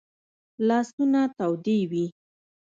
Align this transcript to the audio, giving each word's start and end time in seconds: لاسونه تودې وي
لاسونه 0.67 1.21
تودې 1.37 1.79
وي 1.91 2.05